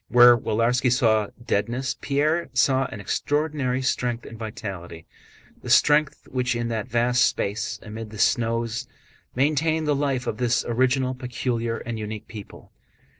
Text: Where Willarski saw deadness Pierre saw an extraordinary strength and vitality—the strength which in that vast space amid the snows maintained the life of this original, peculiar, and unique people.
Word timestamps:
Where 0.07 0.35
Willarski 0.35 0.89
saw 0.91 1.27
deadness 1.45 1.95
Pierre 2.01 2.49
saw 2.53 2.85
an 2.85 2.99
extraordinary 2.99 3.83
strength 3.83 4.25
and 4.25 4.35
vitality—the 4.35 5.69
strength 5.69 6.27
which 6.27 6.55
in 6.55 6.69
that 6.69 6.87
vast 6.87 7.23
space 7.23 7.77
amid 7.83 8.09
the 8.09 8.17
snows 8.17 8.87
maintained 9.35 9.87
the 9.87 9.93
life 9.93 10.25
of 10.25 10.37
this 10.37 10.65
original, 10.67 11.13
peculiar, 11.13 11.77
and 11.77 11.99
unique 11.99 12.27
people. 12.27 12.71